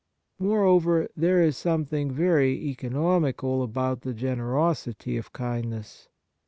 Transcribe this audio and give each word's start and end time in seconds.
Moreover, 0.39 1.09
there 1.15 1.43
is 1.43 1.55
something 1.57 2.09
very 2.11 2.53
eco 2.55 2.89
nomical 2.89 3.63
about 3.63 4.01
the 4.01 4.15
generosity 4.15 5.15
of 5.15 5.31
kindness. 5.31 6.07